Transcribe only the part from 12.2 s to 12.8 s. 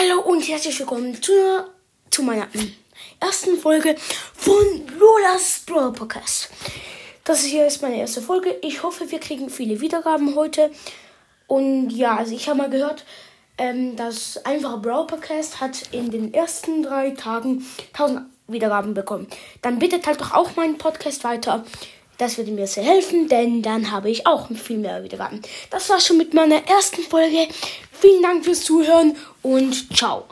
ich habe mal